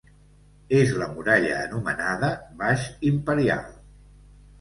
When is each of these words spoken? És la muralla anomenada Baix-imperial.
És 0.77 0.93
la 1.01 1.09
muralla 1.17 1.51
anomenada 1.65 2.31
Baix-imperial. 2.63 3.69